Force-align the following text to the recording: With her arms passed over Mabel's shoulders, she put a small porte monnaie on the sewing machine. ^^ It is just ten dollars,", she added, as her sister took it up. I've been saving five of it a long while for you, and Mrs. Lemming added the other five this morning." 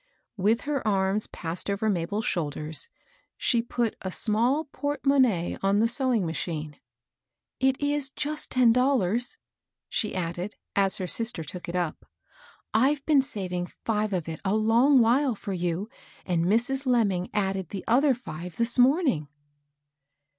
With 0.35 0.61
her 0.61 0.87
arms 0.87 1.27
passed 1.27 1.69
over 1.69 1.87
Mabel's 1.87 2.25
shoulders, 2.25 2.89
she 3.37 3.61
put 3.61 3.95
a 4.01 4.09
small 4.11 4.65
porte 4.65 5.03
monnaie 5.05 5.59
on 5.61 5.77
the 5.77 5.87
sewing 5.87 6.25
machine. 6.25 6.71
^^ 6.71 6.77
It 7.59 7.79
is 7.79 8.09
just 8.09 8.49
ten 8.49 8.73
dollars,", 8.73 9.37
she 9.89 10.15
added, 10.15 10.55
as 10.75 10.97
her 10.97 11.05
sister 11.05 11.43
took 11.43 11.69
it 11.69 11.75
up. 11.75 12.07
I've 12.73 13.05
been 13.05 13.21
saving 13.21 13.67
five 13.85 14.11
of 14.11 14.27
it 14.27 14.39
a 14.43 14.55
long 14.55 15.01
while 15.01 15.35
for 15.35 15.53
you, 15.53 15.87
and 16.25 16.45
Mrs. 16.45 16.87
Lemming 16.87 17.29
added 17.31 17.69
the 17.69 17.83
other 17.87 18.15
five 18.15 18.55
this 18.57 18.79
morning." 18.79 19.27